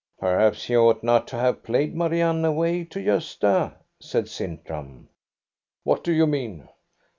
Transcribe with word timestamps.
"Perhaps 0.19 0.67
you 0.67 0.79
ought 0.81 1.03
not 1.03 1.27
to 1.27 1.35
have 1.37 1.61
played 1.61 1.95
Marianne 1.95 2.43
away 2.43 2.83
to 2.85 2.99
Gosta," 2.99 3.75
said 3.99 4.27
Sintram." 4.27 5.09
What 5.83 6.03
do 6.03 6.11
you 6.11 6.25
mean 6.25 6.67